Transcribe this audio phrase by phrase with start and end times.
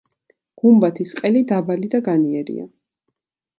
[0.63, 2.67] გუმბათის ყელი დაბალი და განიერია.